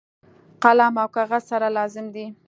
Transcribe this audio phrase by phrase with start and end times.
[0.63, 2.25] قلم او کاغذ سره لازم دي.